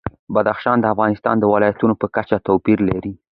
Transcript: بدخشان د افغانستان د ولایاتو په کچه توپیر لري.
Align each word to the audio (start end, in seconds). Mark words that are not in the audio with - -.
بدخشان 0.33 0.77
د 0.79 0.85
افغانستان 0.93 1.35
د 1.39 1.43
ولایاتو 1.53 1.99
په 2.01 2.07
کچه 2.15 2.37
توپیر 2.47 2.79
لري. 2.89 3.13